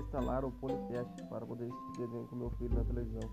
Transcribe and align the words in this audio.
instalar 0.00 0.44
o 0.44 0.50
Polycast 0.52 1.22
para 1.28 1.46
poder 1.46 1.64
assistir 1.64 1.98
desenho 1.98 2.26
com 2.26 2.36
meu 2.36 2.50
filho 2.50 2.74
na 2.74 2.84
televisão. 2.84 3.30